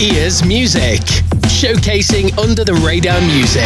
[0.00, 1.00] ears music,
[1.48, 3.62] showcasing under the radar music.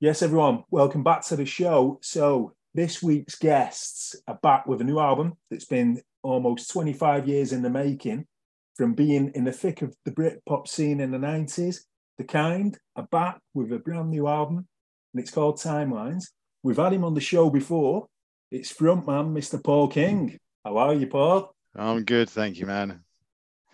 [0.00, 2.00] Yes, everyone, welcome back to the show.
[2.02, 7.52] So, this week's guests are back with a new album that's been almost 25 years
[7.52, 8.26] in the making
[8.74, 11.84] from being in the thick of the Britpop scene in the 90s.
[12.18, 14.66] The Kynd are back with a brand new album
[15.14, 16.24] and it's called Timelines.
[16.62, 18.08] We've had him on the show before.
[18.50, 19.62] It's frontman Mr.
[19.62, 20.38] Paul King.
[20.64, 21.54] How are you, Paul?
[21.74, 23.00] I'm good, thank you, man.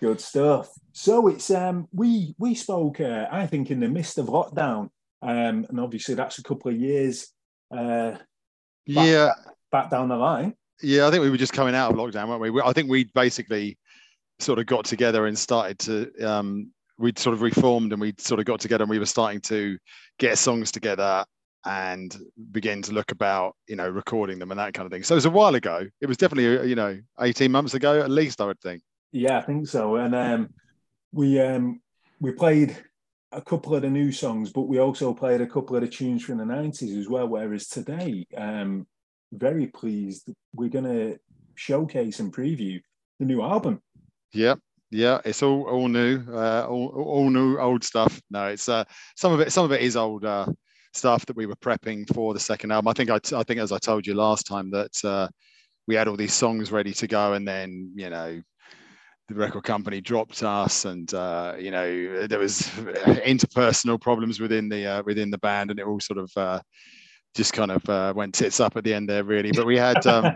[0.00, 0.70] Good stuff.
[0.92, 4.90] So it's um we we spoke uh, I think in the midst of lockdown
[5.22, 7.28] um, and obviously that's a couple of years.
[7.70, 8.20] Uh, back,
[8.86, 9.30] yeah,
[9.70, 10.54] back down the line.
[10.82, 12.62] Yeah, I think we were just coming out of lockdown, weren't we?
[12.62, 13.78] I think we basically
[14.38, 16.26] sort of got together and started to.
[16.26, 19.40] Um, we'd sort of reformed and we'd sort of got together and we were starting
[19.40, 19.78] to
[20.18, 21.24] get songs together
[21.66, 22.16] and
[22.52, 25.02] begin to look about you know recording them and that kind of thing.
[25.02, 25.86] So it was a while ago.
[26.00, 28.82] It was definitely you know 18 months ago at least i would think.
[29.12, 29.96] Yeah i think so.
[29.96, 30.54] And um
[31.12, 31.80] we um
[32.20, 32.76] we played
[33.32, 36.24] a couple of the new songs, but we also played a couple of the tunes
[36.24, 37.28] from the 90s as well.
[37.28, 38.86] Whereas today, um,
[39.32, 41.18] very pleased, we're going to
[41.54, 42.80] showcase and preview
[43.20, 43.80] the new album.
[44.32, 44.56] Yeah,
[44.90, 48.20] yeah, it's all all new, uh, all all new old stuff.
[48.30, 48.84] No, it's uh,
[49.16, 50.46] some of it some of it is old uh,
[50.92, 52.88] stuff that we were prepping for the second album.
[52.88, 55.28] I think I, t- I think as I told you last time that uh,
[55.86, 58.42] we had all these songs ready to go, and then you know
[59.28, 64.86] the record company dropped us, and uh, you know there was interpersonal problems within the
[64.86, 66.60] uh, within the band, and it all sort of uh,
[67.34, 69.52] just kind of uh, went tits up at the end there, really.
[69.52, 70.34] But we had um,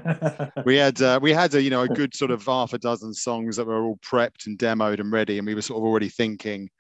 [0.65, 3.15] we had uh, we had a you know a good sort of half a dozen
[3.15, 6.09] songs that were all prepped and demoed and ready, and we were sort of already
[6.09, 6.71] thinking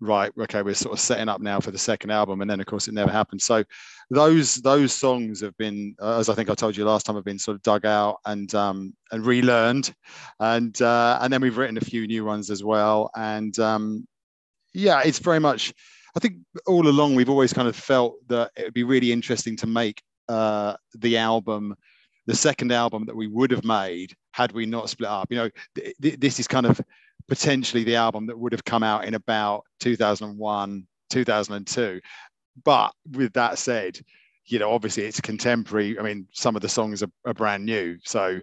[0.00, 2.66] right okay we're sort of setting up now for the second album and then of
[2.66, 3.42] course it never happened.
[3.42, 3.64] So
[4.10, 7.26] those those songs have been uh, as i think i told you last time have
[7.26, 9.92] been sort of dug out and um and relearned.
[10.40, 13.10] And uh and then we've written a few new ones as well.
[13.16, 14.06] And um
[14.72, 15.72] yeah it's very much
[16.18, 16.36] i think
[16.66, 20.02] all along we've always kind of felt that it would be really interesting to make
[20.28, 21.74] uh the album
[22.26, 25.50] the second album that we would have made had we not split up you know
[25.74, 26.80] th- th- this is kind of
[27.28, 32.00] potentially the album that would have come out in about 2001, 2002.
[32.64, 34.00] But with that said,
[34.46, 35.98] you know, obviously it's contemporary.
[35.98, 38.40] I mean, some of the songs are, are brand new, so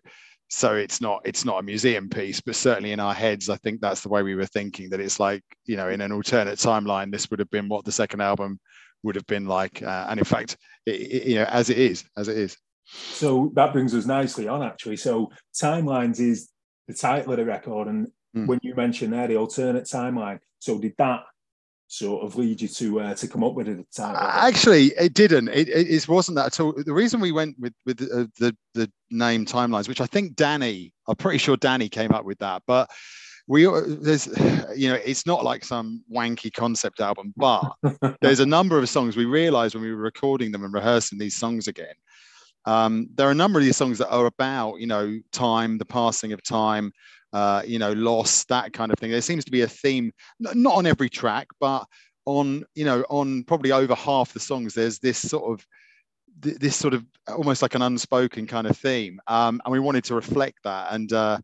[0.49, 3.81] so it's not it's not a museum piece, but certainly in our heads, I think
[3.81, 4.89] that's the way we were thinking.
[4.89, 7.91] That it's like you know, in an alternate timeline, this would have been what the
[7.91, 8.59] second album
[9.03, 12.03] would have been like, uh, and in fact, it, it, you know, as it is,
[12.17, 12.57] as it is.
[12.85, 14.97] So that brings us nicely on, actually.
[14.97, 16.49] So timelines is
[16.87, 18.47] the title of the record, and mm.
[18.47, 20.39] when you mentioned there the alternate timeline.
[20.59, 21.21] So did that
[21.87, 23.71] sort of lead you to uh, to come up with it?
[23.71, 24.15] at the time?
[24.17, 25.49] Actually, it didn't.
[25.49, 26.73] It, it, it, wasn't that at all.
[26.73, 30.93] The reason we went with with the, the, the name timelines, which I think Danny,
[31.07, 32.89] I'm pretty sure Danny came up with that, but
[33.47, 34.27] we there's
[34.75, 37.63] you know it's not like some wanky concept album but
[38.21, 41.35] there's a number of songs we realized when we were recording them and rehearsing these
[41.35, 41.93] songs again
[42.67, 45.85] um, there are a number of these songs that are about you know time the
[45.85, 46.91] passing of time
[47.35, 49.11] uh, you know, loss, that kind of thing.
[49.11, 51.85] There seems to be a theme, not on every track, but
[52.23, 55.67] on, you know, on probably over half the songs, there's this sort of,
[56.39, 59.19] this sort of almost like an unspoken kind of theme.
[59.27, 60.93] Um, and we wanted to reflect that.
[60.93, 61.39] And, uh,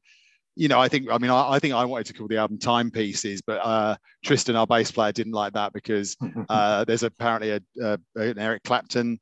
[0.56, 2.58] you know, I think, I mean, I, I, think I wanted to call the album
[2.58, 6.16] Timepieces, but uh, Tristan, our bass player, didn't like that because
[6.50, 9.20] uh, there's apparently a, a, an Eric Clapton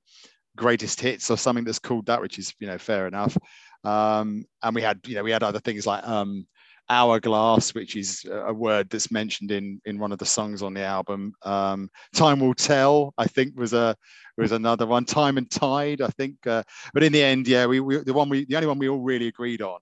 [0.55, 3.35] greatest hits or something that's called that, which is, you know, fair enough.
[3.83, 6.45] Um, and we had, you know, we had other things like um,
[6.89, 10.83] hourglass, which is a word that's mentioned in in one of the songs on the
[10.83, 11.33] album.
[11.43, 13.95] Um, Time will tell, I think, was a
[14.37, 15.05] was another one.
[15.05, 16.35] Time and tide, I think.
[16.47, 18.89] Uh, but in the end, yeah, we, we the one we the only one we
[18.89, 19.79] all really agreed on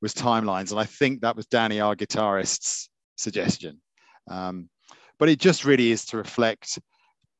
[0.00, 3.80] was timelines, and I think that was Danny, our guitarist's suggestion.
[4.28, 4.68] Um,
[5.18, 6.78] but it just really is to reflect,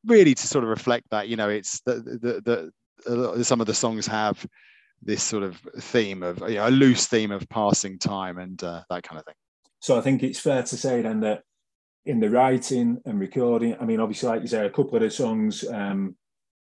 [0.05, 2.73] really to sort of reflect that you know it's the the,
[3.05, 4.45] the, the some of the songs have
[5.03, 8.83] this sort of theme of you know, a loose theme of passing time and uh,
[8.91, 9.35] that kind of thing.
[9.81, 11.43] So I think it's fair to say then that
[12.05, 15.11] in the writing and recording, I mean, obviously, like you say, a couple of the
[15.11, 16.17] songs um,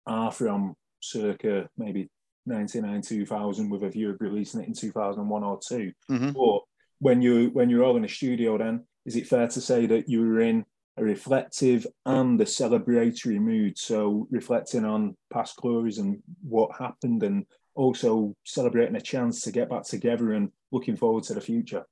[0.05, 2.09] are from circa maybe
[2.45, 6.31] 99, 2000 with a view of releasing it in 2001 or 2 mm-hmm.
[6.31, 6.61] But
[6.99, 10.09] when you when you're all in the studio, then is it fair to say that
[10.09, 10.65] you were in
[10.97, 13.77] a reflective and a celebratory mood?
[13.77, 17.45] So reflecting on past glories and what happened and
[17.75, 21.83] also celebrating a chance to get back together and looking forward to the future?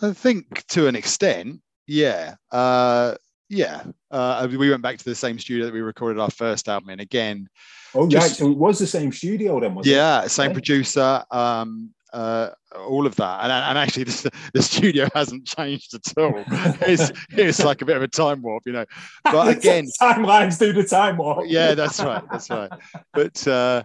[0.00, 2.36] I think to an extent, yeah.
[2.50, 3.16] Uh,
[3.48, 6.88] Yeah, uh, we went back to the same studio that we recorded our first album
[6.88, 7.48] in again.
[7.94, 8.36] Oh, just, right.
[8.38, 10.30] So it was the same studio then, was yeah, it?
[10.30, 11.22] same producer.
[11.30, 13.42] Um, uh, all of that.
[13.42, 16.42] And, and actually, the, the studio hasn't changed at all.
[16.86, 18.86] It's, it's like a bit of a time warp, you know.
[19.24, 21.44] But again, timelines do the time warp.
[21.46, 22.24] Yeah, that's right.
[22.30, 22.70] That's right.
[23.12, 23.82] But uh,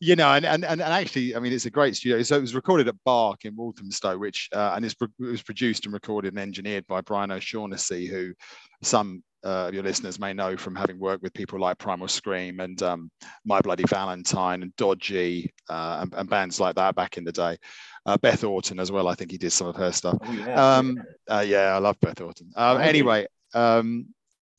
[0.00, 2.22] you know, and, and and actually, I mean, it's a great studio.
[2.22, 5.94] So it was recorded at Bark in Walthamstow, which uh, and it was produced and
[5.94, 8.34] recorded and engineered by Brian O'Shaughnessy, who
[8.82, 12.82] some uh, your listeners may know from having worked with people like Primal Scream and
[12.82, 13.10] um,
[13.44, 17.56] My Bloody Valentine and Dodgy uh, and, and, bands like that back in the day.
[18.04, 19.06] Uh, Beth Orton as well.
[19.06, 20.18] I think he did some of her stuff.
[20.20, 20.76] Oh, yeah.
[20.76, 22.50] Um, uh, yeah, I love Beth Orton.
[22.56, 24.08] Um, anyway, um,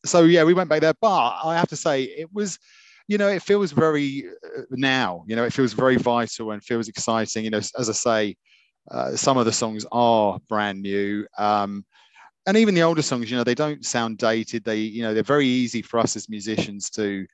[0.06, 2.57] so yeah, we went back there, but I have to say it was.
[3.07, 4.25] You know, it feels very
[4.57, 5.24] uh, now.
[5.27, 7.45] You know, it feels very vital and feels exciting.
[7.45, 8.36] You know, as I say,
[8.92, 11.25] uh, some of the songs are brand new.
[11.38, 11.86] Um,
[12.45, 14.63] and even the older songs, you know, they don't sound dated.
[14.63, 17.25] They, you know, they're very easy for us as musicians to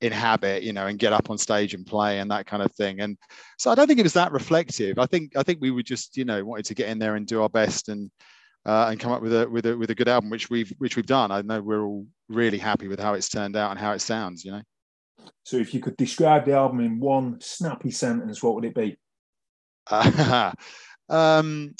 [0.00, 3.00] inhabit, you know, and get up on stage and play and that kind of thing.
[3.00, 3.16] And
[3.56, 4.98] so I don't think it was that reflective.
[4.98, 7.26] I think I think we were just, you know, wanted to get in there and
[7.26, 8.10] do our best and
[8.66, 10.96] uh, and come up with a with a with a good album, which we've which
[10.96, 11.30] we've done.
[11.30, 14.44] I know we're all really happy with how it's turned out and how it sounds,
[14.44, 14.62] you know.
[15.44, 18.96] So if you could describe the album in one snappy sentence, what would it be?
[19.90, 20.52] Uh,
[21.08, 21.74] um,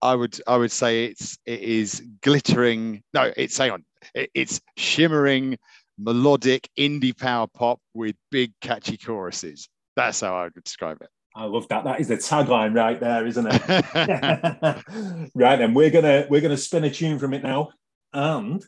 [0.00, 3.02] I would I would say it's it is glittering.
[3.14, 3.84] No, it's hang on.
[4.14, 5.58] It, it's shimmering,
[5.98, 9.68] melodic indie power pop with big catchy choruses.
[9.96, 11.08] That's how I would describe it.
[11.34, 11.84] I love that.
[11.84, 13.62] That is the tagline right there, isn't it?
[15.34, 17.70] right then, we're gonna we're gonna spin a tune from it now,
[18.12, 18.64] and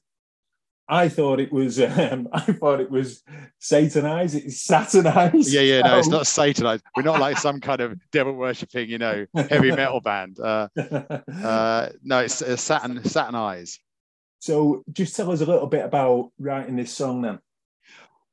[0.91, 3.23] I thought it was um, I thought it was
[3.61, 4.35] satanized.
[4.35, 5.53] It's satanized.
[5.53, 6.83] Yeah, yeah, no, it's not satanized.
[6.97, 10.39] We're not like some kind of devil worshipping, you know, heavy metal band.
[10.41, 13.79] Uh, uh, no, it's uh, Saturn satanize.
[14.41, 17.39] So, just tell us a little bit about writing this song, then.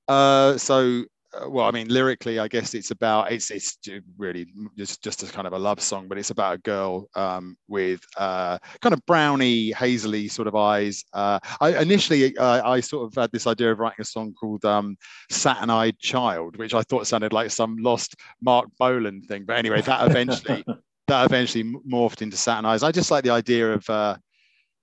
[0.07, 1.03] Uh, so
[1.47, 3.77] well, I mean, lyrically, I guess it's about it's it's
[4.17, 4.47] really
[4.77, 8.01] just just a kind of a love song, but it's about a girl um, with
[8.17, 11.03] uh, kind of browny, hazily sort of eyes.
[11.13, 14.63] Uh, I initially uh, I sort of had this idea of writing a song called
[14.65, 14.97] um,
[15.29, 19.45] "Satin-Eyed Child," which I thought sounded like some lost Marc Bolan thing.
[19.45, 20.63] But anyway, that eventually
[21.07, 24.17] that eventually morphed into "Satin Eyes." I just like the idea of uh,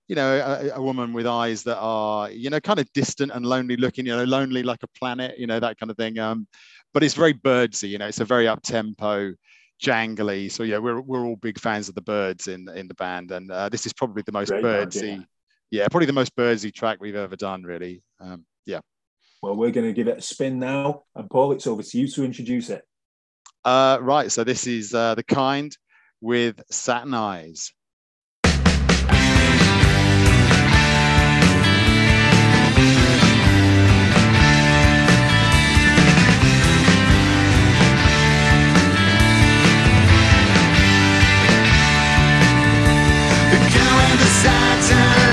[0.07, 3.45] you know, a, a, woman with eyes that are, you know, Kynd of distant and
[3.45, 6.19] lonely looking, you know, lonely like a planet, you know, that kind of thing.
[6.19, 6.47] Um,
[6.93, 9.33] but it's very Byrdsy, you know, it's a very up tempo,
[9.81, 10.51] jangly.
[10.51, 13.51] So yeah, we're we're all big fans of the Byrds in in the band, and
[13.51, 15.27] uh, this is probably the most Great Byrdsy, idea.
[15.71, 18.03] yeah, probably the most Byrdsy track we've ever done, really.
[18.19, 18.79] Um, yeah.
[19.41, 22.07] Well, we're going to give it a spin now, and Paul, it's over to you
[22.07, 22.83] to introduce it.
[23.63, 24.31] Uh, right.
[24.31, 25.75] So this is uh, the kind
[26.21, 27.73] with satin eyes.
[44.17, 45.24] the sad time.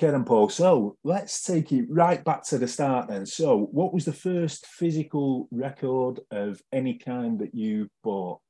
[0.00, 0.48] Okay, then, Paul.
[0.48, 3.26] So let's take it right back to the start then.
[3.26, 8.40] So, what was the first physical record of any kind that you bought?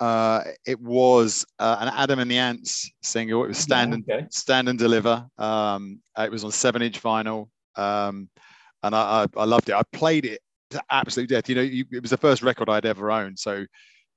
[0.00, 3.44] Uh, it was uh, an Adam and the Ants single.
[3.44, 4.26] It was Stand and okay.
[4.32, 5.28] Stand and Deliver.
[5.38, 8.28] Um, it was on seven inch vinyl, um,
[8.82, 9.76] and I, I, I, loved it.
[9.76, 11.48] I played it to absolute death.
[11.48, 13.64] You know, you, it was the first record I'd ever owned, so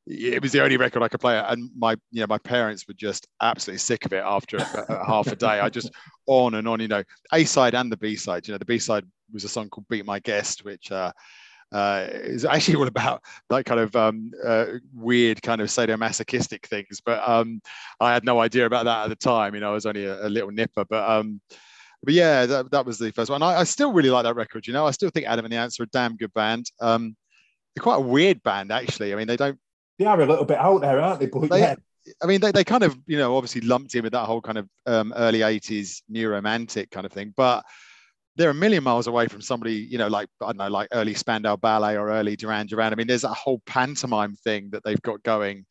[0.07, 1.37] it was the only record I could play.
[1.37, 5.35] And my, you know, my parents were just absolutely sick of it after half a
[5.35, 5.59] day.
[5.59, 5.91] I just
[6.25, 7.03] on and on, you know,
[7.33, 8.47] A side and the B side.
[8.47, 11.11] You know, the B side was a song called "Beat My Guest," which uh,
[11.71, 17.01] uh, is actually all about that kind of um, uh, weird kind of sadomasochistic things.
[17.05, 17.61] But um,
[17.99, 19.53] I had no idea about that at the time.
[19.53, 20.85] You know, I was only a, a little nipper.
[20.85, 21.41] But um,
[22.03, 23.43] but yeah, that, that was the first one.
[23.43, 24.65] I, I, still really like that record.
[24.65, 26.71] You know, I still think Adam and the Ants are a damn good band.
[26.79, 27.15] Um,
[27.75, 29.13] they're quite a weird band, actually.
[29.13, 29.59] I mean, they don't
[30.01, 31.27] they are a little bit out there, aren't they?
[31.27, 31.75] But they, yeah.
[32.21, 34.57] I mean, they, they kind of, you know, obviously lumped in with that whole kind
[34.57, 37.33] of um, early 80s new romantic kind of thing.
[37.37, 37.63] But
[38.35, 41.13] they're a million miles away from somebody, you know, like, I don't know, like early
[41.13, 42.91] Spandau Ballet or early Duran Duran.
[42.91, 45.65] I mean, there's a whole pantomime thing that they've got going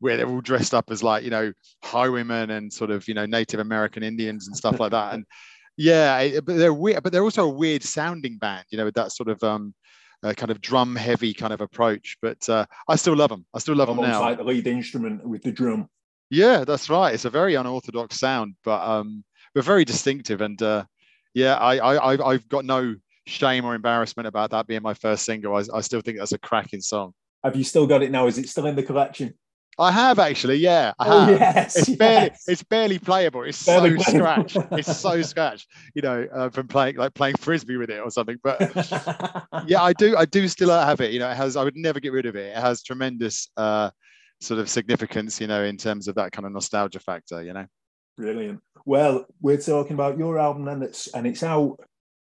[0.00, 1.52] where they're all dressed up as like, you know,
[1.84, 5.14] highwaymen and sort of, you know, Native American Indians and stuff like that.
[5.14, 5.24] And
[5.76, 9.12] yeah, but they're weird, but they're also a weird sounding band, you know, with that
[9.12, 9.72] sort of, um,
[10.22, 12.16] uh, kind of drum heavy kind of approach.
[12.22, 13.46] But uh, I still love them.
[13.54, 14.20] I still love Almost them now.
[14.20, 15.88] like the lead instrument with the drum.
[16.30, 17.14] Yeah, that's right.
[17.14, 20.40] It's a very unorthodox sound, but um, but very distinctive.
[20.40, 20.84] And uh,
[21.34, 22.96] yeah, I, I I've got no
[23.26, 25.54] shame or embarrassment about that being my first single.
[25.54, 27.12] I, I still think that's a cracking song.
[27.44, 28.26] Have you still got it now?
[28.26, 29.34] Is it still in the collection?
[29.78, 30.92] I have actually, yeah.
[30.98, 31.40] I oh, have.
[31.40, 31.98] yes, it's yes.
[31.98, 33.42] barely it's barely playable.
[33.42, 34.48] It's barely so playable.
[34.48, 34.72] scratched.
[34.72, 38.38] It's so scratched, you know, uh, from playing like playing frisbee with it or something.
[38.42, 38.60] But
[39.66, 41.12] yeah, I do I do still have it.
[41.12, 42.56] You know, it has I would never get rid of it.
[42.56, 43.90] It has tremendous uh,
[44.40, 47.66] sort of significance, you know, in terms of that kind of nostalgia factor, you know.
[48.16, 48.60] Brilliant.
[48.86, 51.78] Well, we're talking about your album and it's and it's out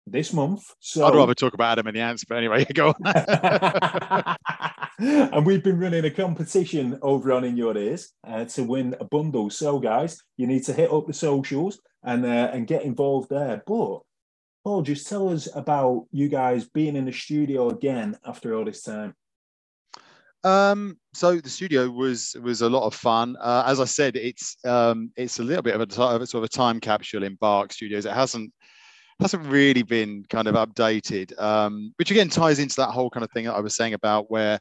[0.07, 0.65] this month.
[0.81, 4.37] So I'd rather talk about Adam and the Ants, but anyway, go on.
[4.99, 9.05] and we've been running a competition over on In Your Ears uh, to win a
[9.05, 9.51] bundle.
[9.51, 13.63] So, guys, you need to hit up the socials and uh, and get involved there.
[13.67, 14.01] But
[14.63, 18.83] Paul, just tell us about you guys being in the studio again after all this
[18.83, 19.15] time.
[20.45, 23.37] Um, so the studio was was a lot of fun.
[23.41, 26.49] Uh, as I said, it's um, it's a little bit of a sort of a
[26.49, 28.07] time capsule in Bark Studios.
[28.07, 28.53] It hasn't
[29.21, 33.31] hasn't really been kind of updated, um, which again ties into that whole kind of
[33.33, 34.59] thing that I was saying about where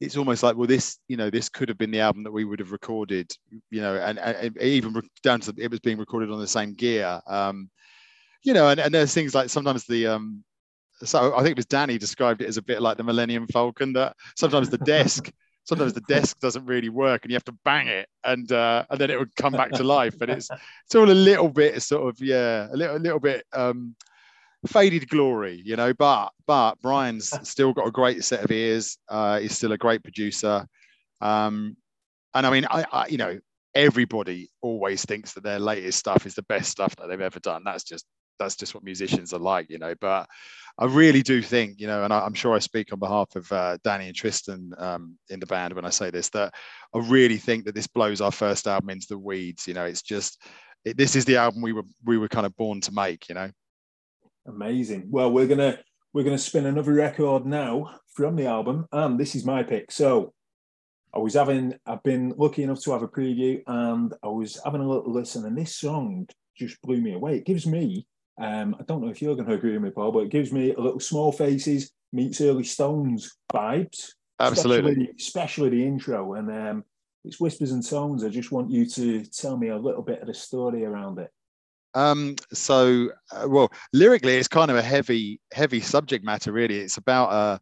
[0.00, 2.44] it's almost like, well, this, you know, this could have been the album that we
[2.44, 3.30] would have recorded,
[3.70, 7.20] you know, and, and even down to it was being recorded on the same gear,
[7.26, 7.70] um,
[8.42, 10.44] you know, and, and there's things like sometimes the, um,
[11.02, 13.92] so I think it was Danny described it as a bit like the Millennium Falcon
[13.94, 15.30] that sometimes the desk
[15.64, 19.00] sometimes the desk doesn't really work and you have to bang it and uh, and
[19.00, 20.20] then it would come back to life.
[20.20, 23.44] And it's it's all a little bit sort of yeah a little a little bit
[23.52, 23.96] um,
[24.66, 28.98] faded glory you know but but Brian's still got a great set of ears.
[29.08, 30.66] Uh, he's still a great producer.
[31.20, 31.76] Um,
[32.34, 33.38] and I mean I, I you know
[33.74, 37.62] everybody always thinks that their latest stuff is the best stuff that they've ever done.
[37.64, 38.06] That's just
[38.38, 40.28] that's just what musicians are like you know but
[40.76, 43.50] I really do think, you know, and I, am sure I speak on behalf of
[43.52, 46.52] uh, Danny and Tristan um, in the band when I say this, that
[46.92, 49.68] I really think that this blows our first album into the weeds.
[49.68, 50.42] You know, it's just
[50.84, 53.28] it, this is the album we were we were kind of born to make.
[53.28, 53.50] You know.
[54.46, 55.06] Amazing.
[55.10, 55.78] Well, we're gonna
[56.12, 59.92] we're gonna spin another record now from the album, and this is my pick.
[59.92, 60.32] So
[61.14, 64.80] I was having I've been lucky enough to have a preview, and I was having
[64.80, 66.26] a little listen, and this song
[66.58, 67.36] just blew me away.
[67.36, 70.12] It gives me um, I don't know if you're going to agree with me, Paul,
[70.12, 74.12] but it gives me a little Small Faces meets Early Stones vibes.
[74.40, 76.84] Absolutely, especially, especially the intro and um,
[77.24, 78.24] it's whispers and tones.
[78.24, 81.30] I just want you to tell me a little bit of the story around it.
[81.94, 86.52] Um, so, uh, well, lyrically, it's kind of a heavy, heavy subject matter.
[86.52, 87.60] Really, it's about a.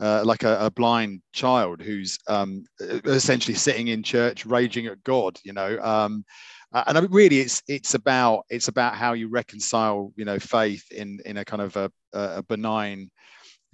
[0.00, 5.36] Uh, like a, a, blind child who's um, essentially sitting in church raging at God,
[5.42, 6.24] you know, um,
[6.72, 10.38] uh, and I mean, really, it's it's about it's about how you reconcile, you know,
[10.38, 13.10] faith in in a kind of a, a benign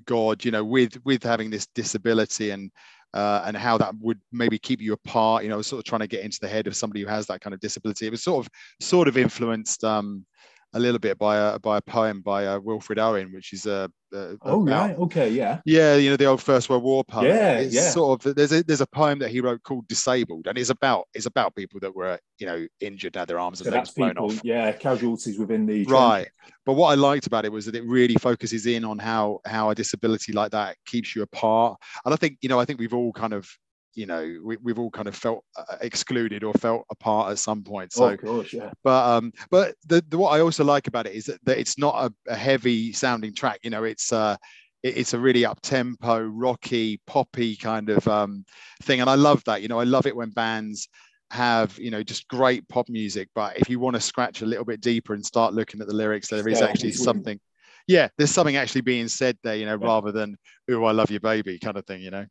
[0.04, 2.70] God, you know, with with having this disability and
[3.12, 5.42] uh, and how that would maybe keep you apart.
[5.42, 7.40] You know, sort of trying to get into the head of somebody who has that
[7.40, 8.06] kind of disability.
[8.06, 10.24] It was sort of sort of influenced um,
[10.74, 13.88] a little bit by a by a poem by uh, Wilfred Owen, which is a,
[14.12, 17.26] oh about, right, okay, yeah, yeah, you know the old First World War poem.
[17.26, 17.90] Yeah, it's yeah.
[17.90, 21.06] Sort of there's a there's a poem that he wrote called Disabled, and it's about
[21.14, 24.10] it's about people that were you know injured, had their arms and so legs blown
[24.10, 24.40] people, off.
[24.42, 26.28] Yeah, casualties within the right.
[26.66, 29.70] But what I liked about it was that it really focuses in on how how
[29.70, 32.94] a disability like that keeps you apart, and I think you know I think we've
[32.94, 33.48] all kind of
[33.94, 37.62] you know we, have all kind of felt uh, excluded or felt apart at some
[37.62, 37.92] point.
[37.92, 38.70] So of course, yeah.
[38.82, 41.78] but um but the, the, what i also like about it is that, that it's
[41.78, 44.36] not a, a, heavy sounding track you know it's uh
[44.82, 48.44] it, it's a really up tempo rocky poppy kind of um
[48.82, 49.00] thing.
[49.00, 50.88] And i love that you know i love it when bands
[51.30, 54.64] have you know just great pop music but if you want to scratch a little
[54.64, 57.40] bit deeper and start looking at the lyrics there is actually something
[57.86, 59.86] yeah, there's something actually being said there, you know, yeah.
[59.86, 60.36] rather than
[60.70, 62.26] "Oh, I love you, baby" kind of thing, you know.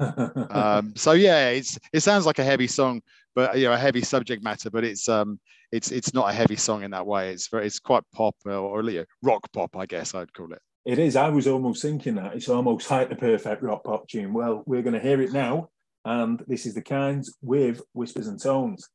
[0.50, 3.00] um, so yeah, it's it sounds like a heavy song,
[3.34, 5.40] but you know, a heavy subject matter, but it's um,
[5.72, 7.30] it's it's not a heavy song in that way.
[7.30, 10.52] It's very, it's quite pop or, or you know, rock pop, I guess I'd call
[10.52, 10.60] it.
[10.84, 11.16] It is.
[11.16, 14.32] I was almost thinking that it's almost like the perfect rock pop tune.
[14.32, 15.70] Well, we're going to hear it now,
[16.04, 18.88] and this is the Kynds with whispers and tones.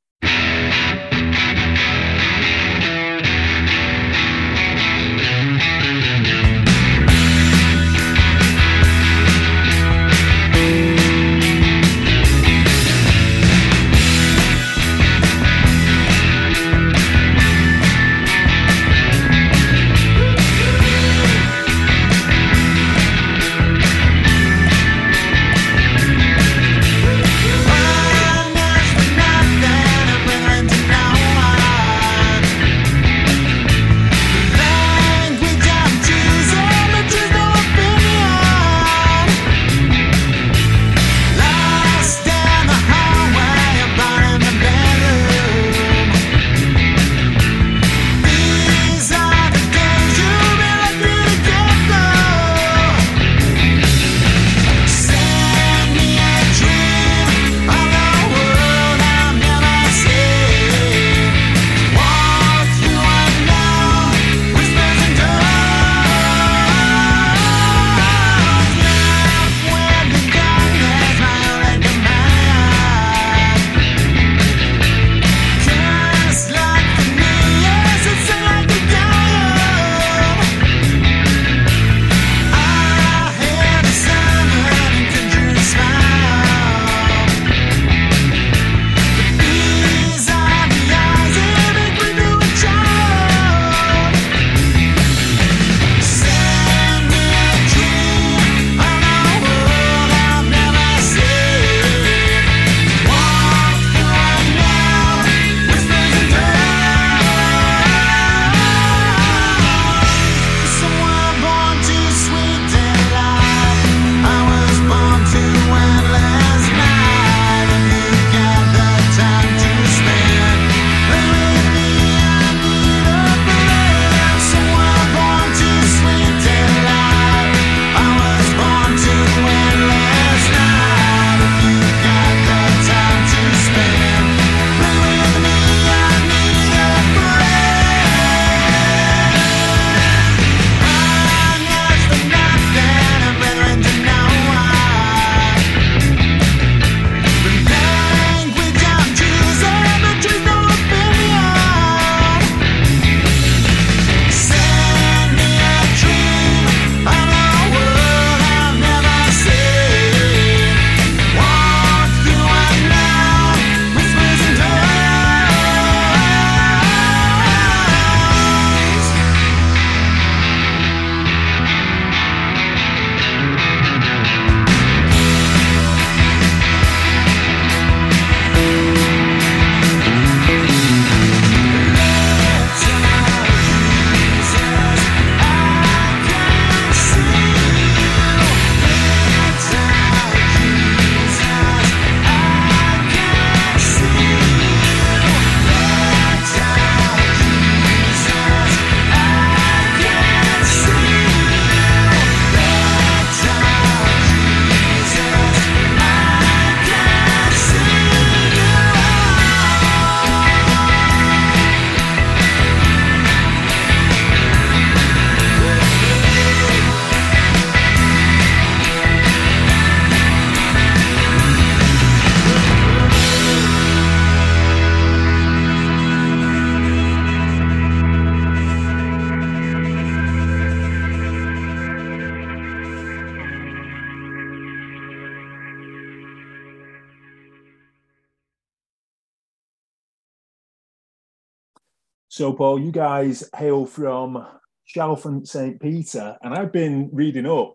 [242.44, 244.46] So, Paul, you guys hail from
[244.94, 245.80] Chalfont St.
[245.80, 247.74] Peter, and I've been reading up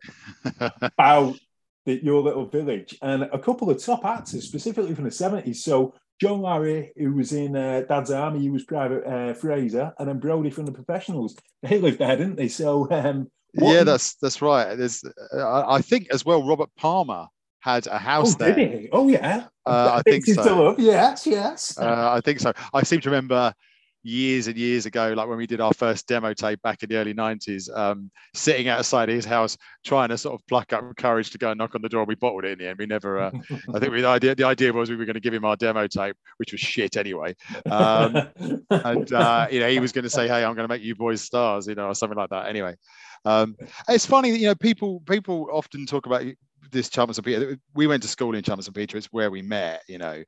[0.83, 1.39] about
[1.87, 5.65] the, your little village, and a couple of top actors, specifically from the seventies.
[5.65, 10.07] So John Laurie, who was in uh, Dad's Army, he was Private uh, Frazer, and
[10.07, 11.35] then Bodie from the Professionals.
[11.63, 12.49] They lived there, didn't they?
[12.49, 14.75] So um, yeah, that's that's right.
[14.75, 15.03] There's,
[15.33, 16.47] uh, I think as well.
[16.47, 17.27] Robert Palmer
[17.61, 18.55] had a house oh, there.
[18.55, 18.89] Did he?
[18.93, 20.77] Oh yeah, uh, I think so.
[20.77, 21.79] Yes, yes.
[21.79, 22.53] Uh, I think so.
[22.75, 23.55] I seem to remember
[24.03, 26.97] years and years ago, like when we did our first demo tape back in the
[26.97, 31.39] early 90s, um, sitting outside his house trying to sort of pluck up courage to
[31.39, 32.05] go and knock on the door.
[32.05, 32.79] We bottled it in the end.
[32.79, 33.31] We never, uh,
[33.75, 35.57] I think we, the, idea, the idea was we were going to give him our
[35.57, 37.35] demo tape, which was shit anyway.
[37.71, 38.29] Um,
[38.71, 40.95] and, uh, you know, he was going to say, hey, I'm going to make you
[40.95, 42.49] boys stars, you know, or something like that.
[42.49, 42.77] Anyway,
[43.25, 43.57] um,
[43.89, 46.23] it's funny, that you know, people people often talk about
[46.71, 47.25] this Chalfont St.
[47.25, 47.59] Peter.
[47.75, 48.75] We went to school in Chalfont St.
[48.75, 48.97] Peter.
[48.97, 50.23] It's where we met, you know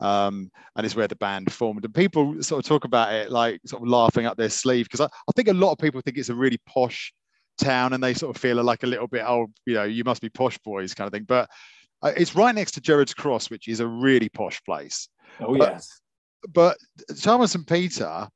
[0.00, 1.84] um, and it's where the band formed.
[1.84, 5.00] And people sort of talk about it like sort of laughing up their sleeve because
[5.00, 7.12] I, I think a lot of people think it's a really posh
[7.58, 10.22] town and they sort of feel like a little bit, oh, you know, you must
[10.22, 11.24] be posh boys kind of thing.
[11.24, 11.48] But
[12.02, 15.08] uh, it's right next to Gerrard's Cross, which is a really posh place.
[15.40, 16.00] Oh, but, yes.
[16.52, 16.76] But
[17.12, 17.66] Chalfont St.
[17.66, 18.28] Peter,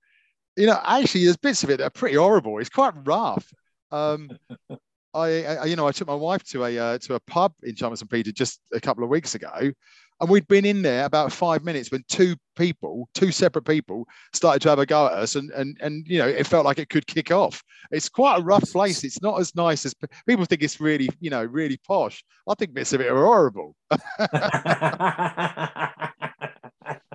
[0.56, 2.58] you know, actually, there's bits of it that are pretty horrible.
[2.58, 3.46] It's quite rough.
[3.90, 4.30] Um,
[5.14, 7.74] I, I, you know, I took my wife to a uh, to a pub in
[7.74, 8.10] Chalfont St.
[8.10, 9.72] Peter just a couple of weeks ago,
[10.20, 14.60] and we'd been in there about five minutes when two people, two separate people, started
[14.62, 16.88] to have a go at us, and and and you know it felt like it
[16.88, 17.62] could kick off.
[17.90, 19.04] It's quite a rough place.
[19.04, 19.94] It's not as nice as
[20.26, 20.62] people think.
[20.62, 22.24] It's really you know really posh.
[22.48, 23.74] I think bits of it are horrible.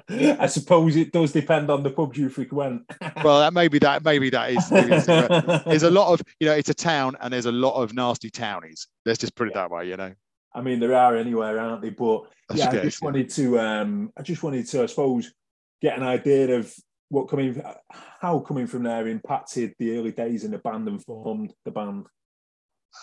[0.09, 2.83] I suppose it does depend on the pubs you frequent.
[3.23, 4.71] well, that maybe that maybe that is.
[4.71, 7.93] Uh, there's a lot of you know, it's a town, and there's a lot of
[7.93, 8.87] nasty townies.
[9.05, 10.13] Let's just put it that way, you know.
[10.55, 11.89] I mean, there are anywhere, aren't they?
[11.89, 15.33] But yeah, I just wanted to, um, I just wanted to, I suppose,
[15.81, 16.73] get an idea of
[17.09, 17.61] what coming,
[17.91, 22.07] how coming from there impacted the early days in the band and formed the band.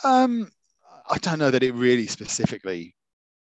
[0.05, 0.51] Um,
[1.09, 2.95] I don't know that it really specifically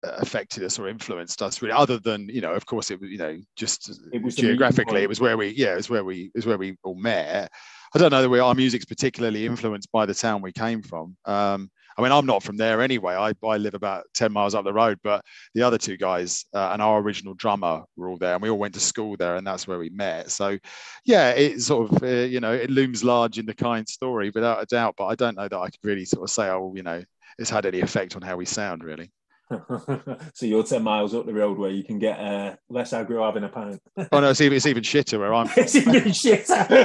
[0.05, 3.11] uh, affected us or influenced us really other than you know of course it was
[3.11, 6.23] you know just it was geographically it was where we yeah it was where we
[6.23, 7.51] it was where we all met
[7.93, 11.15] i don't know that we, our music's particularly influenced by the town we came from
[11.25, 11.69] um,
[12.01, 13.13] I mean, I'm not from there anyway.
[13.13, 16.71] I, I live about 10 miles up the road, but the other two guys uh,
[16.73, 19.45] and our original drummer were all there and we all went to school there and
[19.45, 20.31] that's where we met.
[20.31, 20.57] So,
[21.05, 24.63] yeah, it sort of, uh, you know, it looms large in the Kynd story without
[24.63, 26.81] a doubt, but I don't know that I could really sort of say, oh, you
[26.81, 27.03] know,
[27.37, 29.11] it's had any effect on how we sound really.
[30.33, 33.43] so you're 10 miles up the road where you can get uh, less aggro having
[33.43, 33.81] a pint.
[34.11, 36.81] oh no, it's even, it's even shitter where I'm it's even shitter.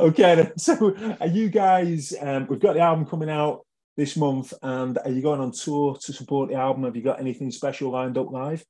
[0.00, 0.58] okay, then.
[0.58, 2.14] so are you guys?
[2.20, 3.64] Um, we've got the album coming out
[3.96, 6.84] this month, and are you going on tour to support the album?
[6.84, 8.64] Have you got anything special lined up live?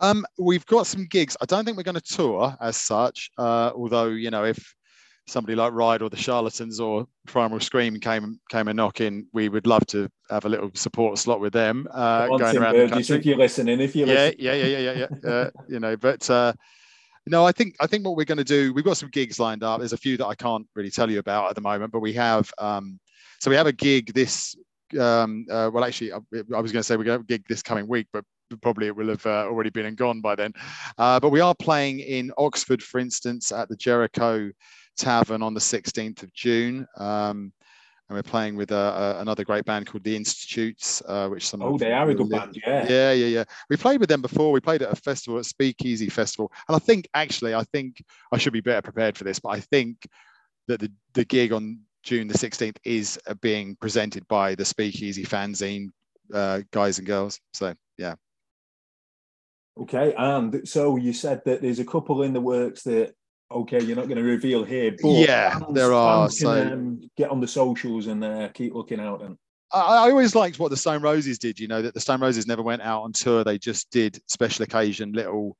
[0.00, 1.36] Um, we've got some gigs.
[1.40, 4.74] I don't think we're going to tour as such, uh, although you know if
[5.26, 9.48] somebody like Ride or the Charlatans or Primal Scream came came a knock in, we
[9.48, 13.16] would love to have a little support slot with them uh, going around the country.
[13.16, 15.30] If you're listening, if you're yeah, yeah, yeah, yeah, yeah, yeah.
[15.30, 16.52] uh, you know, but uh,
[17.26, 18.72] no, I think I think what we're going to do.
[18.74, 19.78] We've got some gigs lined up.
[19.78, 22.12] There's a few that I can't really tell you about at the moment, but we
[22.14, 22.50] have.
[22.58, 23.00] Um,
[23.40, 24.54] so we have a gig this.
[24.98, 26.18] Um, uh, well, actually, I,
[26.54, 28.24] I was going to say we're going to have a gig this coming week, but
[28.60, 30.52] probably it will have uh, already been and gone by then.
[30.98, 34.50] Uh, but we are playing in Oxford, for instance, at the Jericho
[34.96, 36.86] Tavern on the 16th of June.
[36.96, 37.52] Um,
[38.08, 41.62] and we're playing with uh, uh, another great band called the Institutes, uh, which some
[41.62, 43.44] oh, they are a good band, yeah, yeah, yeah, yeah.
[43.70, 44.52] We played with them before.
[44.52, 48.36] We played at a festival at Speakeasy Festival, and I think actually, I think I
[48.36, 50.06] should be better prepared for this, but I think
[50.68, 55.24] that the the gig on June the 16th is uh, being presented by the Speakeasy
[55.24, 55.88] fanzine
[56.32, 57.40] uh, guys and girls.
[57.54, 58.16] So yeah.
[59.80, 63.14] Okay, and so you said that there's a couple in the works that
[63.50, 64.94] okay, you're not going to reveal here.
[65.00, 66.26] But yeah, fans, there are.
[66.28, 69.22] Can, so um, get on the socials and uh, keep looking out.
[69.22, 69.36] And
[69.72, 71.58] I, I, always liked what the Stone Roses did.
[71.58, 74.64] You know that the Stone Roses never went out on tour; they just did special
[74.64, 75.56] occasion little,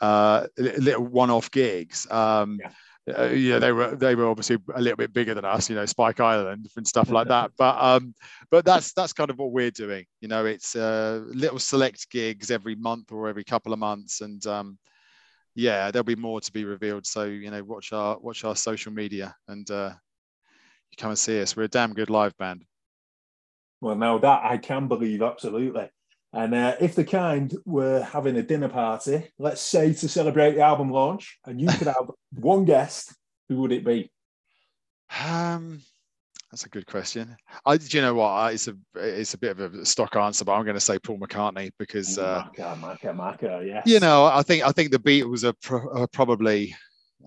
[0.00, 2.10] uh, little one-off gigs.
[2.10, 2.70] Um, yeah.
[3.16, 5.86] Uh, yeah, they were they were obviously a little bit bigger than us, you know,
[5.86, 7.52] Spike Island and stuff like that.
[7.56, 8.14] But um,
[8.50, 10.04] but that's that's kind of what we're doing.
[10.20, 14.44] You know, it's uh, little select gigs every month or every couple of months, and
[14.46, 14.78] um,
[15.58, 17.04] yeah, there'll be more to be revealed.
[17.04, 19.90] So you know, watch our watch our social media and uh,
[20.90, 21.56] you come and see us.
[21.56, 22.64] We're a damn good live band.
[23.80, 25.90] Well, now that I can believe absolutely.
[26.32, 30.60] And uh, if the Kynd were having a dinner party, let's say to celebrate the
[30.60, 33.12] album launch, and you could have one guest,
[33.48, 34.12] who would it be?
[35.24, 35.80] Um,
[36.50, 37.36] that's a good question.
[37.66, 38.54] I, do you know what?
[38.54, 41.18] It's a it's a bit of a stock answer, but I'm going to say Paul
[41.18, 43.82] McCartney because uh, Macca, Macca, Macca, yes.
[43.86, 46.74] You know, I think I think the Beatles are, pro- are probably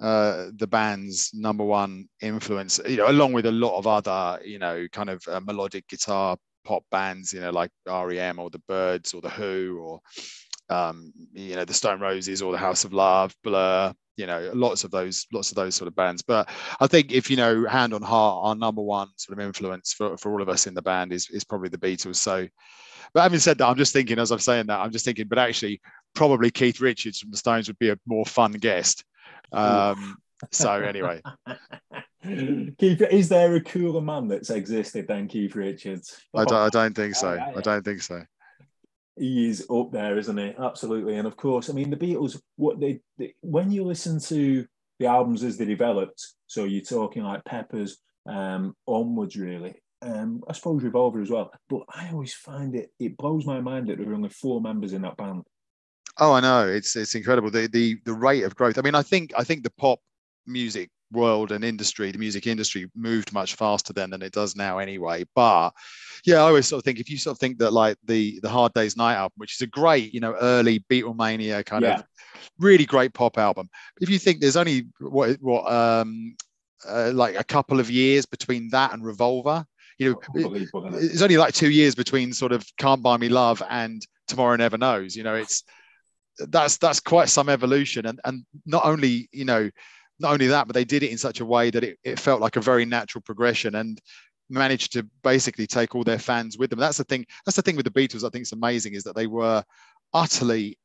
[0.02, 2.80] uh, the band's number one influence.
[2.88, 6.38] You know, along with a lot of other you know kind of uh, melodic guitar
[6.64, 10.00] pop bands, you know, like REM or the Byrds or the Who or
[10.76, 14.84] um, you know the Stone Roses or the House of Love, Blur, you know, lots
[14.84, 16.22] of those, lots of those sort of bands.
[16.22, 16.48] But
[16.80, 20.16] I think if you know, hand on heart, our number one sort of influence for,
[20.16, 22.18] for all of us in the band is is probably the Beatles.
[22.18, 22.48] So,
[23.16, 25.40] but having said that, I'm just thinking as I'm saying that, I'm just thinking, but
[25.40, 25.82] actually,
[26.14, 29.04] probably Keith Richards from the Stones would be a more fun guest.
[29.52, 30.18] Um,
[30.52, 31.22] so anyway.
[32.24, 36.22] Keith, is there a cooler man that's existed than Keith Richards?
[36.36, 37.40] I don't, I don't think so.
[37.56, 38.22] I don't think so.
[39.18, 40.54] He is up there, isn't he?
[40.58, 41.16] Absolutely.
[41.16, 44.66] And of course, I mean, the Beatles, what they, they when you listen to
[45.00, 49.76] the albums as they developed, so you're talking like Peppers, um, onwards, really.
[50.02, 51.52] Um, I suppose Revolver as well.
[51.70, 54.94] But I always find it, it blows my mind that there are only four members
[54.94, 55.44] in that band.
[56.18, 56.68] Oh, I know.
[56.68, 57.52] It's it's incredible.
[57.52, 58.78] The the the rate of growth.
[58.78, 60.00] I mean, I think I think the pop
[60.46, 64.80] music world and industry, the music industry moved much faster then than it does now
[64.80, 65.26] anyway.
[65.36, 65.72] But
[66.26, 68.50] yeah, I always sort of think if you sort of think that like the the
[68.50, 72.00] Hard Day's Night album, which is a great, you know, early Beatlemania kind yeah.
[72.00, 72.06] of
[72.60, 73.70] really great pop album.
[74.00, 76.36] If you think there's only what what um
[76.88, 79.66] uh, like a couple of years between that and Revolver,
[80.00, 80.54] you know,
[80.96, 84.78] it's only like two years between sort of Can't Buy Me Love and Tomorrow Never
[84.78, 85.16] Knows.
[85.16, 85.64] You know, it's
[86.40, 89.70] that's that's quite some evolution, and and not only you know
[90.22, 92.42] not only that, but they did it in such a way that it, it felt
[92.42, 94.00] like a very natural progression and
[94.50, 96.80] managed to basically take all their fans with them.
[96.80, 97.26] That's the thing.
[97.46, 98.24] That's the thing with the Beatles.
[98.24, 99.64] I think it's amazing is that they were
[100.14, 100.78] utterly,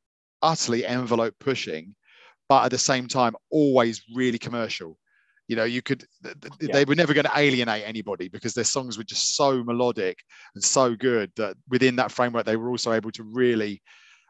[0.43, 1.95] utterly envelope pushing,
[2.49, 4.99] but at the same time always really commercial.
[5.49, 6.33] You know, you could yeah.
[6.73, 10.19] they were never going to alienate anybody because their songs were just so melodic
[10.55, 13.81] and so good that within that framework they were also able to really.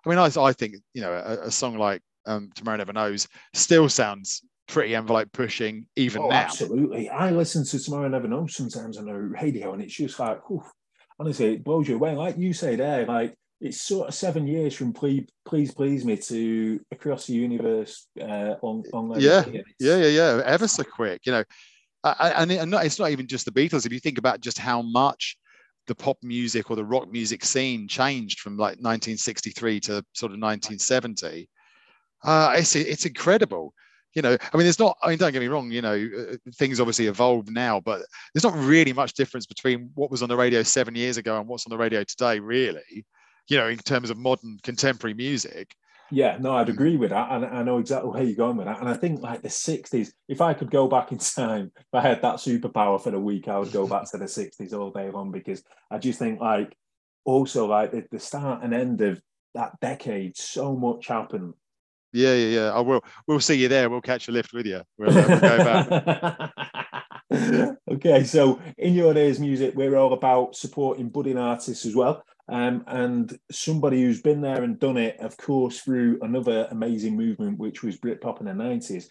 [0.05, 3.29] I mean, I, I think you know a, a song like um, Tomorrow Never Knows
[3.55, 6.37] still sounds pretty envelope pushing even oh, now.
[6.37, 7.09] Absolutely.
[7.09, 10.63] I listen to Tomorrow Never Knows sometimes on the radio and it's just like, whew,
[11.19, 12.15] honestly, it blows you away.
[12.15, 16.17] Like you say there, like it's sort of seven years from Please Please Please Me
[16.17, 19.45] to Across the Universe uh, on, on yeah.
[19.49, 21.45] yeah, yeah, yeah, ever so quick, you know.
[22.05, 23.87] and it's not even just the Beatles.
[23.87, 25.37] If you think about just how much
[25.87, 30.41] the pop music or the rock music scene changed from like 1963 to sort of
[30.41, 31.49] 1970,
[32.25, 33.73] uh, it's it's incredible
[34.17, 36.37] you know, I mean, there's not, I mean, don't get me wrong, you know, uh,
[36.55, 38.01] things obviously evolve now, but
[38.33, 41.47] there's not really much difference between what was on the radio seven years ago and
[41.47, 43.05] what's on the radio today, really,
[43.49, 45.77] you know, in terms of modern contemporary music.
[46.11, 47.31] Yeah, no, I'd agree with that.
[47.31, 48.81] And I know exactly where you're going with that.
[48.81, 52.01] And I think like the 60s, if I could go back in time, if I
[52.01, 55.11] had that superpower for the week, I would go back to the 60s all day
[55.11, 56.75] long because I just think like
[57.27, 59.21] also like the, the start and end of
[59.55, 61.53] that decade, so much happened
[62.17, 62.73] yeah, yeah, yeah.
[62.73, 63.05] I will.
[63.27, 63.91] We'll see you there.
[63.91, 64.83] We'll catch a lift with you.
[64.99, 66.53] We'll, we'll go back.
[67.91, 72.25] okay, so In Your Ears music, we're all about supporting budding artists as well.
[72.49, 77.59] Um, and somebody who's been there and done it, of course, through another amazing movement,
[77.59, 79.07] which was Britpop in the 90s.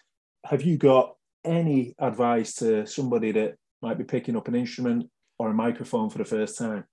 [0.46, 1.14] Have you got
[1.44, 6.18] any advice to somebody that might be picking up an instrument or a microphone for
[6.18, 6.84] the first time?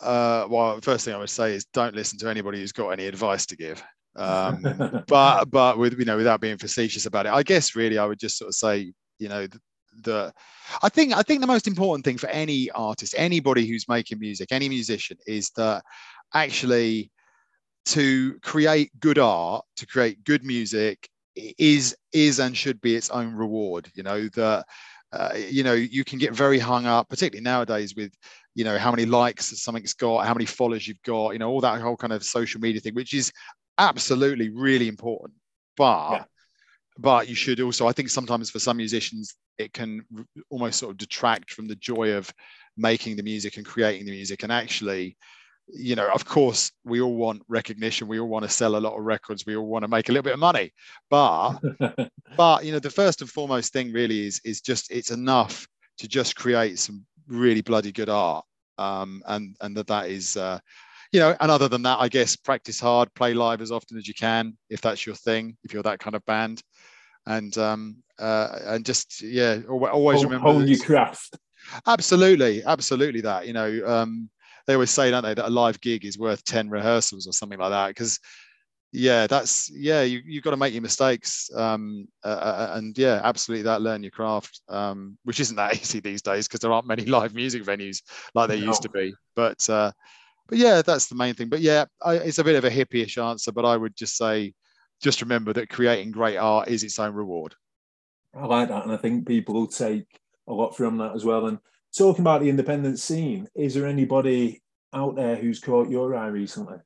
[0.00, 3.06] Uh, well, first thing I would say is don't listen to anybody who's got any
[3.06, 3.82] advice to give.
[4.16, 8.06] Um, but but with you know without being facetious about it, I guess really I
[8.06, 9.60] would just sort of say you know the,
[10.02, 10.32] the
[10.82, 14.52] I think I think the most important thing for any artist, anybody who's making music,
[14.52, 15.82] any musician, is that
[16.34, 17.10] actually
[17.84, 23.34] to create good art, to create good music is is and should be its own
[23.34, 23.90] reward.
[23.94, 24.64] You know that
[25.12, 28.12] uh, you know you can get very hung up, particularly nowadays with
[28.54, 31.60] you know how many likes something's got, how many followers you've got, you know all
[31.60, 33.32] that whole kind of social media thing, which is
[33.82, 35.34] absolutely really important.
[35.76, 36.24] But yeah.
[36.98, 40.04] but you should also, I think sometimes for some musicians, it can
[40.50, 42.32] almost sort of detract from the joy of
[42.76, 44.42] making the music and creating the music.
[44.42, 45.16] And actually,
[45.68, 48.08] you know, of course, we all want recognition.
[48.08, 49.46] We all want to sell a lot of records.
[49.46, 50.72] We all want to make a little bit of money.
[51.10, 51.58] But
[52.36, 55.66] but you know, the first and foremost thing really is is just it's enough
[55.98, 58.44] to just create some really bloody good art.
[58.78, 60.58] Um, and and that that is uh,
[61.12, 64.08] you know, and other than that, I guess practice hard, play live as often as
[64.08, 66.62] you can if that's your thing, if you're that kind of band,
[67.26, 71.38] and um, uh, and just yeah, always remember hone your craft.
[71.86, 73.46] Absolutely, absolutely that.
[73.46, 74.30] You know, um,
[74.66, 77.58] they always say, don't they, that a live gig is worth ten rehearsals or something
[77.58, 78.18] like that because
[78.94, 83.62] yeah that's yeah you, you've got to make your mistakes um, uh and yeah absolutely
[83.62, 87.04] that learn your craft um, which isn't that easy these days because there aren't many
[87.06, 88.02] live music venues
[88.34, 88.66] like there no.
[88.66, 89.90] used to be but uh,
[90.52, 91.48] but yeah, that's the main thing.
[91.48, 94.52] But yeah, I, it's a bit of a hippie-ish answer, but I would just say,
[95.00, 97.54] just remember that creating great art is its own reward.
[98.36, 100.04] I like that, and I think people will take
[100.46, 101.46] a lot from that as well.
[101.46, 101.58] And
[101.96, 104.60] talking about the independent scene, is there anybody
[104.92, 106.76] out there who's caught your eye recently?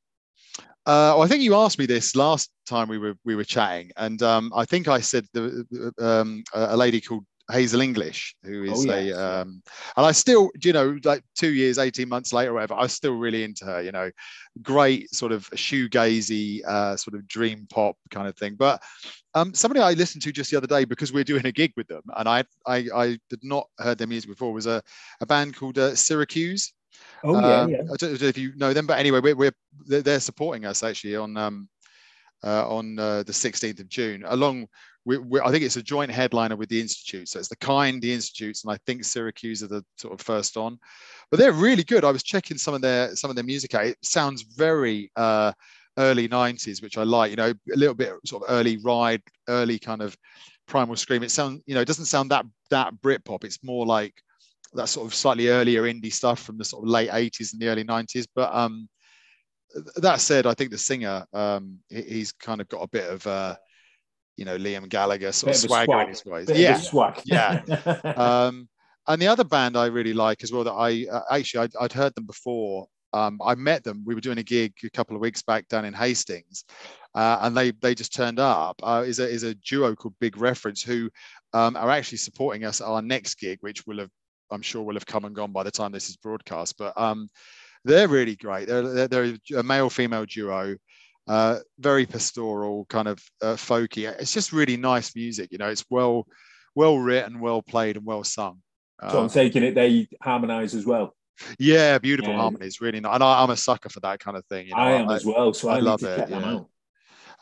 [0.87, 3.91] Uh, well, I think you asked me this last time we were we were chatting,
[3.97, 5.67] and um, I think I said the,
[5.99, 9.63] um, a lady called Hazel English, who is oh, a, um,
[9.97, 12.93] and I still, you know, like two years, 18 months later, or whatever, I was
[12.93, 14.11] still really into her, you know,
[14.63, 18.57] great sort of shoegazy, uh, sort of dream pop kind of thing.
[18.57, 18.83] But
[19.35, 21.73] um, somebody I listened to just the other day because we are doing a gig
[21.77, 24.83] with them, and I, I, I did not heard their music before, was a,
[25.21, 26.73] a band called uh, Syracuse.
[27.23, 27.83] Oh, yeah, um, yeah.
[27.93, 29.53] I don't know if you know them, but anyway, we're, we're
[29.87, 31.69] they're supporting us actually on um,
[32.43, 34.67] uh, on uh, the 16th of June, along
[35.07, 37.29] we, we, I think it's a joint headliner with the Institute.
[37.29, 40.57] So it's the Kynd, the Institutes, and I think Syracuse are the sort of first
[40.57, 40.79] on.
[41.31, 42.05] But they're really good.
[42.05, 43.87] I was checking some of their some of their music out.
[43.87, 45.53] It sounds very uh,
[45.97, 49.79] early 90s, which I like, you know, a little bit sort of early Ride, early
[49.79, 50.17] kind of
[50.67, 51.23] Primal Scream.
[51.23, 53.45] It sounds, you know, it doesn't sound that that Britpop.
[53.45, 54.15] It's more like
[54.75, 57.69] that sort of slightly earlier indie stuff from the sort of late 80s and the
[57.69, 58.27] early 90s.
[58.35, 58.89] But um
[59.97, 63.57] that said, I think the singer, um, he's kind of got a bit of uh
[64.37, 66.47] you know Liam Gallagher sort of swagger in his ways.
[66.47, 67.21] Bit yeah, swag.
[67.25, 67.63] yeah.
[68.17, 68.69] Um,
[69.09, 71.93] and the other band I really like as well that I uh, actually I'd, I'd,
[71.93, 72.89] heard them before.
[73.13, 74.03] Um, I met them.
[74.05, 76.65] We were doing a gig a couple of weeks back down in Hastings,
[77.15, 78.77] uh, and they they just turned up.
[78.83, 81.09] Uh, is a is a duo called Big Reference who
[81.53, 84.11] um, are actually supporting us at our next gig, which will have
[84.51, 86.77] I'm sure will have come and gone by the time this is broadcast.
[86.77, 87.29] But um,
[87.85, 88.69] they're really great.
[88.69, 90.77] They're, they're, they're a male female duo
[91.27, 94.09] uh, very pastoral, kind of uh, folky.
[94.09, 95.51] It's just really nice music.
[95.53, 96.27] You know, it's well,
[96.75, 98.63] well written, well played, and well sung.
[99.03, 101.15] So I'm um, taking it they harmonise as well.
[101.59, 102.41] Yeah, beautiful yeah.
[102.41, 103.15] harmonies, really nice.
[103.15, 104.69] And I, am a sucker for that kind of thing.
[104.69, 104.81] You know?
[104.81, 106.31] I am I, as well, so I, I love it.
[106.31, 106.61] Yeah.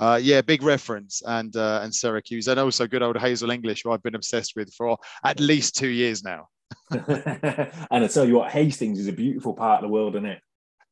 [0.01, 3.93] Uh, yeah, big reference and uh, and Syracuse, and also good old Hazel English, who
[3.93, 6.49] I've been obsessed with for at least two years now.
[6.91, 10.41] and I tell you what, Hastings is a beautiful part of the world, isn't it?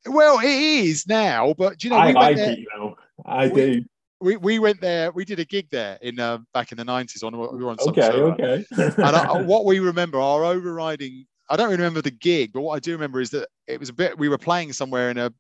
[0.06, 1.98] Well, it is now, but do you know?
[1.98, 2.58] I we like there, it.
[2.58, 3.84] You know, I we, do.
[4.20, 5.10] We, we went there.
[5.12, 7.22] We did a gig there in uh, back in the nineties.
[7.22, 8.64] On we were on okay, okay.
[8.76, 11.26] and I, what we remember, our overriding.
[11.50, 13.92] I don't remember the gig, but what I do remember is that it was a
[13.92, 14.18] bit.
[14.18, 15.32] We were playing somewhere in a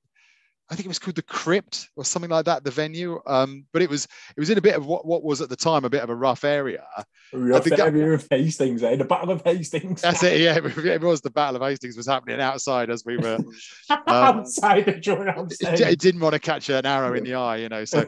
[0.70, 3.20] I think it was called the Crypt or something like that, the venue.
[3.26, 5.56] Um, but it was it was in a bit of what, what was at the
[5.56, 6.84] time a bit of a rough area.
[7.32, 8.96] Rough area of Hastings, eh?
[8.96, 10.00] The Battle of Hastings.
[10.00, 10.40] That's it.
[10.40, 13.38] Yeah, it was the Battle of Hastings was happening outside as we were
[13.90, 15.28] um, outside the joint.
[15.60, 17.84] It, it, didn't want to catch an arrow in the eye, you know.
[17.84, 18.00] So,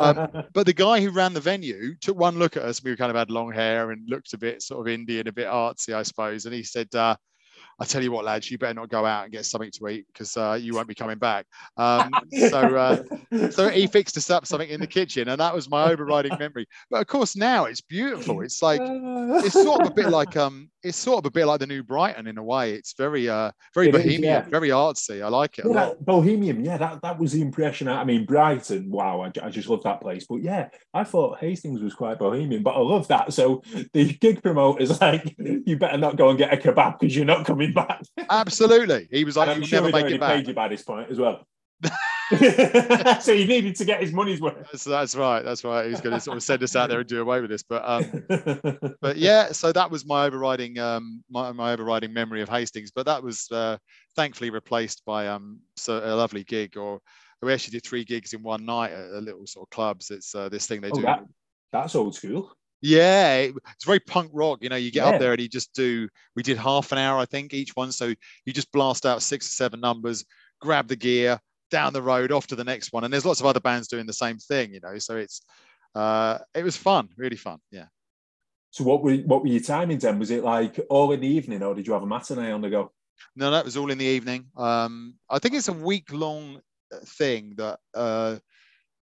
[0.00, 2.82] um, but the guy who ran the venue took one look at us.
[2.82, 5.48] We kind of had long hair and looked a bit sort of Indian, a bit
[5.48, 6.46] artsy, I suppose.
[6.46, 6.94] And he said.
[6.94, 7.16] Uh,
[7.78, 10.06] I tell you what, lads, you better not go out and get something to eat
[10.12, 11.46] because uh, you won't be coming back.
[11.78, 15.68] Um, so, uh, so he fixed us up something in the kitchen, and that was
[15.68, 16.66] my overriding memory.
[16.90, 18.40] But of course, now it's beautiful.
[18.40, 21.60] It's like it's sort of a bit like um, it's sort of a bit like
[21.60, 22.72] the new Brighton in a way.
[22.72, 24.42] It's very uh, very it bohemian, is, yeah.
[24.42, 25.22] very artsy.
[25.22, 25.66] I like it.
[25.68, 27.88] Yeah, bohemian, yeah, that, that was the impression.
[27.88, 30.26] I, I mean, Brighton, wow, I, I just love that place.
[30.28, 33.32] But yeah, I thought Hastings was quite bohemian, but I love that.
[33.32, 33.62] So
[33.92, 37.44] the gig promoter's like, you better not go and get a kebab because you're not
[37.46, 38.02] coming back.
[38.30, 39.08] Absolutely.
[39.10, 40.36] He was like, you sure never make it back.
[40.36, 41.44] Paid you by this point as well.
[43.20, 44.68] so he needed to get his money's worth.
[44.72, 45.42] That's, that's right.
[45.44, 45.88] That's right.
[45.88, 47.62] He's going to sort of send us out there and do away with this.
[47.62, 48.24] But um,
[49.00, 52.90] but yeah, so that was my overriding um, my, my overriding memory of Hastings.
[52.90, 53.78] But that was uh,
[54.16, 56.76] thankfully replaced by um so a lovely gig.
[56.76, 57.00] Or
[57.42, 60.10] we actually did three gigs in one night at a little sort of clubs.
[60.10, 61.02] It's uh, this thing they oh, do.
[61.02, 61.24] That,
[61.72, 62.52] that's old school.
[62.82, 64.58] Yeah, it's very punk rock.
[64.62, 65.12] You know, you get yeah.
[65.12, 66.08] up there and you just do.
[66.34, 67.92] We did half an hour, I think, each one.
[67.92, 68.14] So
[68.44, 70.24] you just blast out six or seven numbers,
[70.60, 71.40] grab the gear,
[71.70, 73.04] down the road, off to the next one.
[73.04, 74.72] And there's lots of other bands doing the same thing.
[74.72, 75.42] You know, so it's
[75.94, 77.58] uh, it was fun, really fun.
[77.70, 77.86] Yeah.
[78.70, 80.18] So what were what were your timings then?
[80.18, 82.70] Was it like all in the evening, or did you have a matinee on the
[82.70, 82.92] go?
[83.34, 84.46] No, that was all in the evening.
[84.56, 86.60] Um, I think it's a week long
[87.04, 88.36] thing that uh,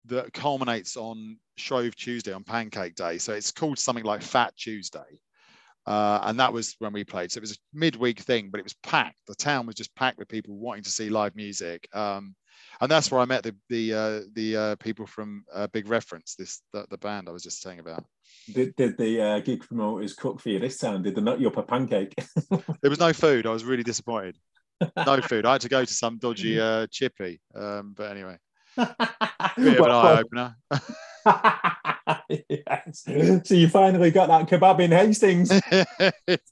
[0.07, 3.19] that culminates on Shrove Tuesday on Pancake Day.
[3.19, 5.21] So it's called something like Fat Tuesday.
[5.87, 7.31] Uh, and that was when we played.
[7.31, 9.19] So it was a midweek thing, but it was packed.
[9.27, 11.87] The town was just packed with people wanting to see live music.
[11.93, 12.35] Um,
[12.85, 16.35] and that's where I met the the uh, the uh, people from uh, Big Reference,
[16.37, 18.05] this the, the, band I was just saying about.
[18.53, 21.03] Did, did the uh, gig promoters cook for you this time?
[21.03, 22.14] Did they nut you up a pancake?
[22.82, 23.47] there was no food.
[23.47, 24.37] I was really disappointed.
[25.07, 25.47] No food.
[25.47, 27.41] I had to go to some dodgy uh, chippy.
[27.55, 28.37] Um, but anyway.
[28.76, 30.57] Bit of an eye opener.
[32.28, 33.05] yes.
[33.45, 35.49] So you finally got that kebab in Hastings.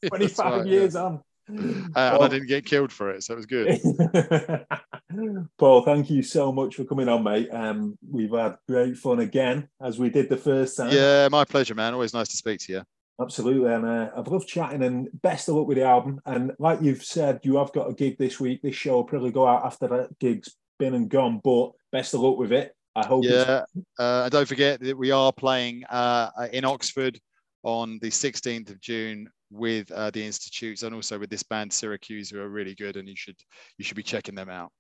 [0.06, 1.02] 25 right, years yeah.
[1.02, 1.22] on.
[1.94, 3.78] Uh, and I didn't get killed for it, so it was good.
[5.58, 7.48] Paul, thank you so much for coming on, mate.
[7.52, 10.92] Um, we've had great fun again, as we did the first time.
[10.92, 11.92] Yeah, my pleasure, man.
[11.92, 12.82] Always nice to speak to you.
[13.20, 14.82] Absolutely, and uh, I've loved chatting.
[14.82, 16.20] And best of luck with the album.
[16.24, 18.62] And like you've said, you have got a gig this week.
[18.62, 21.40] This show will probably go out after that gig's been and gone.
[21.44, 22.74] But best of luck with it.
[22.96, 23.24] I hope.
[23.24, 23.64] Yeah,
[23.98, 27.20] uh, don't forget that we are playing uh, in Oxford
[27.62, 32.30] on the 16th of June with uh, the institutes and also with this band Syracuse,
[32.30, 33.36] who are really good, and you should
[33.78, 34.70] you should be checking them out.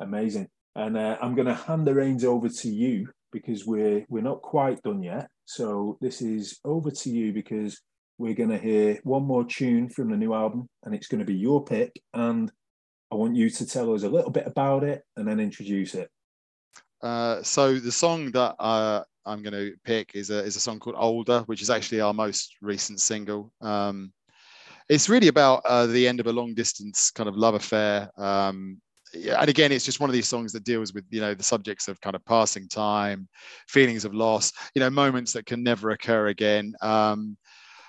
[0.00, 0.48] Amazing.
[0.76, 4.42] And uh, I'm going to hand the reins over to you because we're we're not
[4.42, 5.28] quite done yet.
[5.44, 7.80] So this is over to you because
[8.18, 11.24] we're going to hear one more tune from the new album, and it's going to
[11.24, 12.00] be your pick.
[12.14, 12.50] And
[13.10, 16.08] I want you to tell us a little bit about it and then introduce it.
[17.02, 20.78] Uh, so the song that uh, I'm going to pick is a is a song
[20.78, 23.52] called "Older," which is actually our most recent single.
[23.60, 24.12] Um,
[24.88, 28.10] it's really about uh, the end of a long distance kind of love affair.
[28.16, 28.80] Um,
[29.14, 31.88] and again, it's just one of these songs that deals with you know the subjects
[31.88, 33.28] of kind of passing time,
[33.68, 36.74] feelings of loss, you know, moments that can never occur again.
[36.80, 37.36] Um,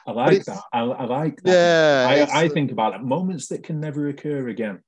[0.07, 0.61] I like that.
[0.73, 1.51] I, I, like that.
[1.51, 3.03] Yeah, I, I think about it.
[3.03, 4.81] Moments that can never occur again.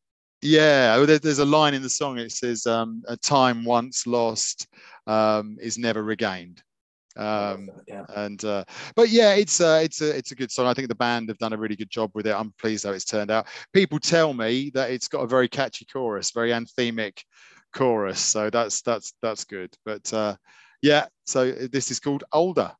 [0.43, 2.17] Yeah, oh, there's a line in the song.
[2.17, 4.67] It says, um, "A time once lost
[5.07, 6.61] um, is never regained."
[7.15, 8.03] Um, yeah.
[8.15, 8.65] And uh,
[8.95, 10.67] but yeah, it's uh, it's a it's a good song.
[10.67, 12.35] I think the band have done a really good job with it.
[12.35, 13.47] I'm pleased how it's turned out.
[13.73, 17.23] People tell me that it's got a very catchy chorus, very anthemic
[17.73, 18.19] chorus.
[18.19, 19.73] So that's that's that's good.
[19.85, 20.35] But uh,
[20.81, 22.71] yeah, so this is called Older.